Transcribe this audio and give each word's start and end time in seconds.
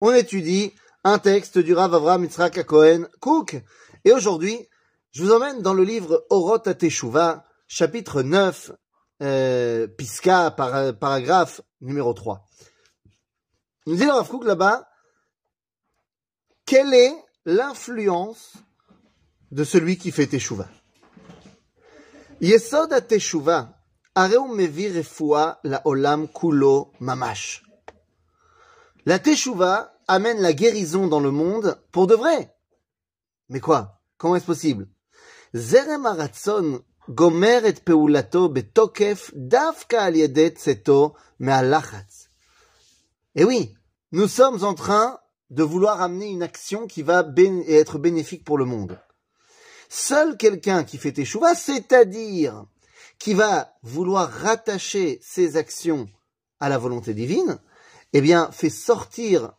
on 0.00 0.12
étudie 0.12 0.74
un 1.04 1.18
texte 1.18 1.58
du 1.58 1.74
Rav 1.74 1.94
Avram 1.94 2.24
Yitzhak 2.24 2.64
Cohen 2.64 3.06
Cook. 3.20 3.56
Et 4.04 4.12
aujourd'hui, 4.12 4.68
je 5.10 5.22
vous 5.22 5.32
emmène 5.32 5.62
dans 5.62 5.74
le 5.74 5.84
livre 5.84 6.26
Orot 6.30 6.58
Teshuva, 6.58 7.44
chapitre 7.66 8.22
9, 8.22 8.72
euh, 9.22 9.86
Pisca, 9.86 10.50
paragraphe 10.50 11.60
numéro 11.80 12.12
3. 12.12 12.44
Il 13.86 13.92
nous 13.92 13.98
dit 13.98 14.04
le 14.04 14.12
Rav 14.12 14.28
Cook 14.28 14.44
là-bas, 14.44 14.88
quelle 16.66 16.92
est 16.92 17.14
l'influence 17.46 18.54
de 19.50 19.64
celui 19.64 19.96
qui 19.96 20.10
fait 20.10 20.26
Teshuva 20.26 20.68
Yesod 22.40 23.06
Teshuva, 23.08 23.74
Areu 24.14 24.54
Mevi 24.54 24.96
Refoua 24.96 25.58
la 25.64 25.80
Olam 25.86 26.28
Kulo 26.28 26.92
Mamash. 27.00 27.62
La 29.08 29.18
Teshuva 29.18 29.98
amène 30.06 30.42
la 30.42 30.52
guérison 30.52 31.06
dans 31.06 31.18
le 31.18 31.30
monde 31.30 31.80
pour 31.92 32.06
de 32.06 32.14
vrai. 32.14 32.54
Mais 33.48 33.58
quoi? 33.58 34.02
Comment 34.18 34.36
est-ce 34.36 34.44
possible? 34.44 34.86
Zerem 35.54 36.06
gomer 37.08 37.64
et 37.64 37.72
peulato 37.72 38.50
betokef 38.50 39.32
me'alachatz. 41.38 42.28
Eh 43.34 43.44
oui, 43.44 43.74
nous 44.12 44.28
sommes 44.28 44.62
en 44.62 44.74
train 44.74 45.18
de 45.48 45.62
vouloir 45.62 46.02
amener 46.02 46.26
une 46.26 46.42
action 46.42 46.86
qui 46.86 47.00
va 47.00 47.26
être 47.66 47.96
bénéfique 47.98 48.44
pour 48.44 48.58
le 48.58 48.66
monde. 48.66 49.00
Seul 49.88 50.36
quelqu'un 50.36 50.84
qui 50.84 50.98
fait 50.98 51.12
teshuva, 51.12 51.54
c'est-à-dire 51.54 52.66
qui 53.18 53.32
va 53.32 53.72
vouloir 53.82 54.30
rattacher 54.30 55.18
ses 55.22 55.56
actions 55.56 56.10
à 56.60 56.68
la 56.68 56.76
volonté 56.76 57.14
divine, 57.14 57.58
eh 58.12 58.20
bien, 58.20 58.50
fait 58.52 58.70
sortir 58.70 59.52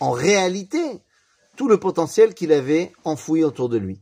en 0.00 0.10
réalité 0.10 1.02
tout 1.56 1.68
le 1.68 1.78
potentiel 1.78 2.34
qu'il 2.34 2.52
avait 2.52 2.92
enfoui 3.04 3.44
autour 3.44 3.68
de 3.68 3.78
lui. 3.78 4.00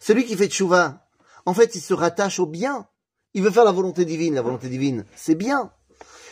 Celui 0.00 0.24
qui 0.24 0.36
fait 0.36 0.48
teshuva, 0.48 1.06
en 1.46 1.54
fait, 1.54 1.74
il 1.74 1.80
se 1.80 1.94
rattache 1.94 2.38
au 2.40 2.46
bien. 2.46 2.88
Il 3.34 3.42
veut 3.42 3.50
faire 3.50 3.64
la 3.64 3.72
volonté 3.72 4.04
divine. 4.04 4.34
La 4.34 4.42
volonté 4.42 4.68
divine, 4.68 5.04
c'est 5.14 5.34
bien. 5.34 5.72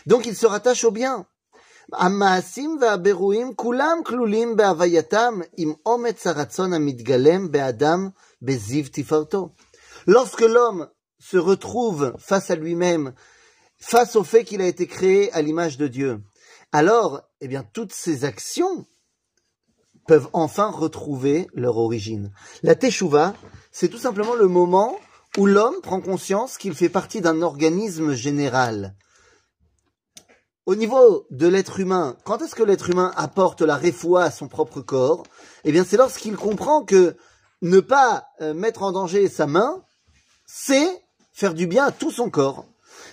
Donc, 0.07 0.27
il 0.27 0.37
se 0.37 0.47
rattache 0.47 0.85
au 0.85 0.91
bien. 0.91 1.27
המעשים 1.94 2.78
והבירואים 2.82 3.56
כולם 3.56 3.98
כלולים 4.06 4.56
בהווייתם 4.56 5.40
עם 5.58 5.74
אומץ 5.86 6.28
הרצון 6.28 6.74
המתגלם 6.74 7.52
באדם 7.52 8.10
בזיו 8.42 8.86
תפארתו. 8.92 9.50
Lorsque 10.08 10.42
l'homme 10.42 10.88
se 11.20 11.38
retrouve 11.38 12.14
face 12.20 12.52
à 12.52 12.56
lui-même, 12.56 13.14
face 13.78 14.16
au 14.16 14.24
fait 14.24 14.44
qu'il 14.44 14.62
a 14.62 14.68
été 14.68 14.86
créé 14.88 15.32
à 15.34 15.42
l'image 15.42 15.78
de 15.78 15.88
Dieu, 15.88 16.22
alors, 16.72 17.22
eh 17.42 17.48
bien, 17.48 17.64
toutes 17.74 17.94
ces 17.94 18.26
actions 18.26 18.86
peuvent 20.08 20.30
enfin 20.34 20.70
retrouver 20.70 21.48
leur 21.54 21.78
origine. 21.78 22.32
La 22.64 22.76
Teshuvah, 22.76 23.34
c'est 23.72 23.88
tout 23.88 23.98
simplement 23.98 24.36
le 24.36 24.48
moment 24.48 25.00
où 25.38 25.46
l'homme 25.46 25.82
prend 25.82 26.02
conscience 26.02 26.58
qu'il 26.58 26.76
fait 26.76 26.90
partie 26.90 27.22
d'un 27.22 27.42
organisme 27.42 28.14
général. 28.14 28.96
Au 30.71 30.77
niveau 30.77 31.27
de 31.33 31.49
l'être 31.49 31.81
humain, 31.81 32.17
quand 32.23 32.41
est-ce 32.43 32.55
que 32.55 32.63
l'être 32.63 32.91
humain 32.91 33.13
apporte 33.17 33.61
la 33.61 33.75
réfoua 33.75 34.23
à 34.23 34.31
son 34.31 34.47
propre 34.47 34.81
corps? 34.81 35.25
Eh 35.65 35.73
bien, 35.73 35.83
c'est 35.83 35.97
lorsqu'il 35.97 36.37
comprend 36.37 36.85
que 36.85 37.17
ne 37.61 37.81
pas 37.81 38.29
euh, 38.41 38.55
mettre 38.55 38.85
en 38.85 38.93
danger 38.93 39.29
sa 39.29 39.49
main, 39.49 39.83
c'est 40.47 41.03
faire 41.33 41.55
du 41.55 41.67
bien 41.67 41.87
à 41.87 41.91
tout 41.91 42.13
son 42.13 42.31
corps. 42.31 42.67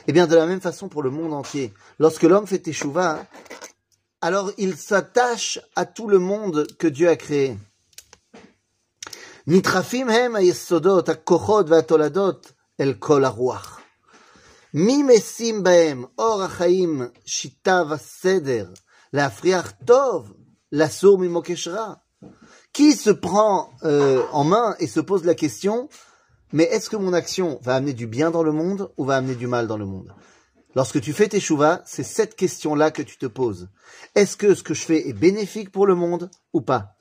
Eh 0.06 0.14
bien, 0.14 0.28
de 0.28 0.36
la 0.36 0.46
même 0.46 0.62
façon 0.62 0.88
pour 0.88 1.02
le 1.02 1.10
monde 1.10 1.34
entier. 1.34 1.74
Lorsque 1.98 2.22
l'homme 2.22 2.46
fait 2.46 2.68
échouva, 2.68 3.26
alors 4.22 4.52
il 4.60 4.78
s'attache 4.78 5.60
à 5.76 5.88
tout 5.88 6.08
le 6.08 6.20
monde 6.20 6.68
que 6.78 6.86
Dieu 6.86 7.10
a 7.10 7.16
créé. 7.16 7.58
Or 14.74 16.50
la 19.14 19.30
tov, 19.86 20.34
la. 20.72 20.90
Qui 22.74 22.94
se 22.94 23.10
prend 23.10 23.70
euh, 23.84 24.24
en 24.32 24.44
main 24.44 24.76
et 24.80 24.88
se 24.88 25.00
pose 25.00 25.24
la 25.26 25.36
question, 25.36 25.90
mais 26.52 26.64
est-ce 26.66 26.90
que 26.90 26.98
mon 26.98 27.14
action 27.14 27.60
va 27.64 27.76
amener 27.76 27.94
du 27.94 28.08
bien 28.08 28.30
dans 28.30 28.44
le 28.44 28.52
monde 28.52 28.92
ou 28.98 29.06
va 29.06 29.16
amener 29.18 29.36
du 29.36 29.48
mal 29.48 29.68
dans 29.68 29.78
le 29.78 29.86
monde? 29.86 30.14
Lorsque 30.76 31.02
tu 31.02 31.14
fais 31.14 31.28
tes 31.28 31.40
chouvas, 31.40 31.82
c'est 31.86 32.04
cette 32.04 32.36
question-là 32.36 32.92
que 32.92 33.02
tu 33.02 33.18
te 33.18 33.26
poses. 33.26 33.70
Est-ce 34.16 34.38
que 34.38 34.54
ce 34.54 34.64
que 34.64 34.74
je 34.74 34.84
fais 34.84 35.10
est 35.10 35.14
bénéfique 35.14 35.72
pour 35.72 35.88
le 35.88 35.96
monde 35.96 36.30
ou 36.54 36.62
pas? 36.62 36.98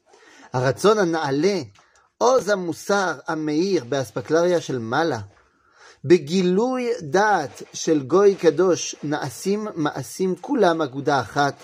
Aratzon 0.52 0.96
an 0.98 1.14
ameir. 1.14 1.66
בגילוי 6.05 6.89
דעת 7.01 7.63
של 7.73 8.03
גוי 8.03 8.35
קדוש 8.35 8.95
נעשים 9.03 9.67
מעשים 9.75 10.35
כולם 10.41 10.81
אגודה 10.81 11.19
אחת, 11.19 11.55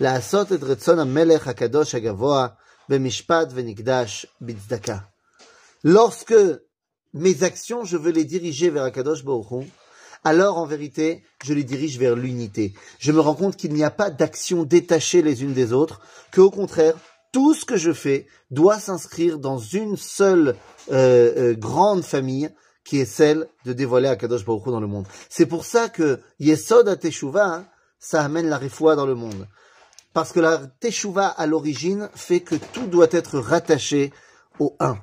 לעשות 0.00 0.52
את 0.52 0.62
רצון 0.62 0.98
המלך 0.98 1.48
הקדוש 1.48 1.94
הגבוה 1.94 2.46
במשפט 2.88 3.48
ונקדש 3.54 4.26
בצדקה. 4.40 4.96
Lorsque 5.84 6.34
mes 7.14 7.44
actions, 7.44 7.84
je 7.84 7.96
veux 7.96 8.10
les 8.10 8.24
diriger 8.24 8.70
vers 8.70 8.84
Akadosh 8.84 9.24
Baruch 9.24 9.68
alors 10.26 10.58
en 10.58 10.66
vérité, 10.66 11.22
je 11.44 11.54
les 11.54 11.62
dirige 11.62 11.98
vers 11.98 12.16
l'unité. 12.16 12.74
Je 12.98 13.12
me 13.12 13.20
rends 13.20 13.36
compte 13.36 13.56
qu'il 13.56 13.72
n'y 13.72 13.84
a 13.84 13.92
pas 13.92 14.10
d'actions 14.10 14.64
détachées 14.64 15.22
les 15.22 15.44
unes 15.44 15.52
des 15.52 15.72
autres, 15.72 16.00
que 16.32 16.40
au 16.40 16.50
contraire, 16.50 16.94
tout 17.32 17.54
ce 17.54 17.64
que 17.64 17.76
je 17.76 17.92
fais 17.92 18.26
doit 18.50 18.80
s'inscrire 18.80 19.38
dans 19.38 19.58
une 19.58 19.96
seule 19.96 20.56
euh, 20.90 21.32
euh, 21.36 21.54
grande 21.54 22.02
famille, 22.02 22.50
qui 22.91 22.99
est 22.99 23.05
celle 23.05 23.47
de 23.63 23.71
dévoiler 23.71 24.09
Akadosh 24.09 24.43
Baruch 24.43 24.65
dans 24.65 24.81
le 24.81 24.85
monde. 24.85 25.07
C'est 25.29 25.45
pour 25.45 25.63
ça 25.63 25.87
que 25.87 26.19
Yesod 26.41 26.89
à 26.89 26.97
hein, 27.41 27.65
ça 27.99 28.21
amène 28.21 28.49
la 28.49 28.57
refoua 28.57 28.97
dans 28.97 29.05
le 29.05 29.15
monde. 29.15 29.47
Parce 30.11 30.33
que 30.33 30.41
la 30.41 30.57
Teshuvah, 30.57 31.29
à 31.29 31.47
l'origine, 31.47 32.09
fait 32.15 32.41
que 32.41 32.55
tout 32.55 32.87
doit 32.87 33.07
être 33.11 33.39
rattaché 33.39 34.11
au 34.59 34.75
un. 34.81 34.97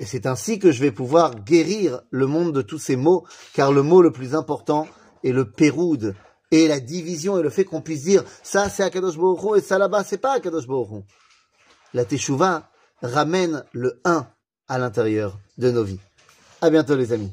Et 0.00 0.06
c'est 0.06 0.26
ainsi 0.26 0.58
que 0.58 0.72
je 0.72 0.80
vais 0.80 0.90
pouvoir 0.90 1.36
guérir 1.36 2.02
le 2.10 2.26
monde 2.26 2.52
de 2.52 2.62
tous 2.62 2.80
ces 2.80 2.96
mots, 2.96 3.24
car 3.54 3.70
le 3.70 3.84
mot 3.84 4.02
le 4.02 4.10
plus 4.10 4.34
important 4.34 4.88
est 5.22 5.30
le 5.30 5.48
péroude, 5.48 6.16
et 6.50 6.66
la 6.66 6.80
division, 6.80 7.38
et 7.38 7.44
le 7.44 7.50
fait 7.50 7.64
qu'on 7.64 7.80
puisse 7.80 8.02
dire, 8.02 8.24
ça 8.42 8.68
c'est 8.68 8.82
Akadosh 8.82 9.16
Baruch 9.16 9.58
et 9.58 9.60
ça 9.60 9.78
là-bas 9.78 10.02
c'est 10.02 10.18
pas 10.18 10.32
Akadosh 10.32 10.66
Baruch. 10.66 11.04
La 11.94 12.04
Teshuvah 12.04 12.68
ramène 13.02 13.64
le 13.70 14.00
un 14.04 14.26
à 14.66 14.78
l'intérieur 14.78 15.38
de 15.58 15.70
nos 15.70 15.84
vies. 15.84 16.00
À 16.62 16.68
bientôt 16.68 16.94
les 16.94 17.12
amis. 17.12 17.32